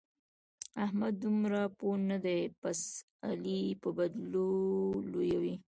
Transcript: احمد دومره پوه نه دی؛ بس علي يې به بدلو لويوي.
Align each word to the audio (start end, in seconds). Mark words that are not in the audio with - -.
احمد 0.85 1.13
دومره 1.23 1.61
پوه 1.77 1.95
نه 2.09 2.17
دی؛ 2.25 2.39
بس 2.61 2.81
علي 3.27 3.57
يې 3.65 3.73
به 3.81 3.89
بدلو 3.97 4.49
لويوي. 5.11 5.55